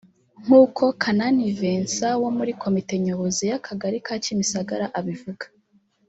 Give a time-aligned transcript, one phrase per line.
[0.43, 5.45] nk’uko Kanani Vincent wo muri komite nyobozi y’Akagari ka Kimisagara abivuga